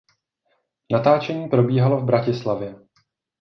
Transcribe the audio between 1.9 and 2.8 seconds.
v Bratislavě.